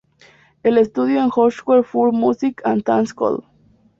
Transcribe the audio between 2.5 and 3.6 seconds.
und Tanz Köln.